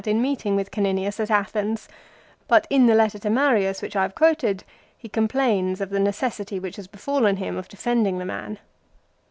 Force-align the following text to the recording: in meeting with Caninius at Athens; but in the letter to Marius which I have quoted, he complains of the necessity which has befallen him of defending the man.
in 0.07 0.19
meeting 0.19 0.55
with 0.55 0.71
Caninius 0.71 1.19
at 1.19 1.29
Athens; 1.29 1.87
but 2.47 2.65
in 2.71 2.87
the 2.87 2.95
letter 2.95 3.19
to 3.19 3.29
Marius 3.29 3.83
which 3.83 3.95
I 3.95 4.01
have 4.01 4.15
quoted, 4.15 4.63
he 4.97 5.07
complains 5.07 5.79
of 5.79 5.91
the 5.91 5.99
necessity 5.99 6.59
which 6.59 6.77
has 6.77 6.87
befallen 6.87 7.37
him 7.37 7.55
of 7.55 7.67
defending 7.69 8.17
the 8.17 8.25
man. 8.25 8.57